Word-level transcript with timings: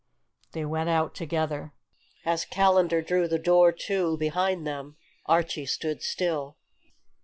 They 0.53 0.65
went 0.65 0.89
out 0.89 1.13
together. 1.13 1.75
As 2.25 2.43
Callandar 2.43 3.03
drew 3.03 3.27
the 3.27 3.37
door 3.37 3.71
to 3.85 4.17
behind 4.17 4.65
them 4.65 4.97
Archie 5.27 5.67
stood 5.67 6.01
still. 6.01 6.57